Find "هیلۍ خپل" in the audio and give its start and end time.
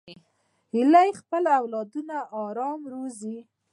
0.73-1.43